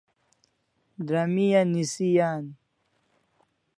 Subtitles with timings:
[1.07, 2.45] Dramia nisi an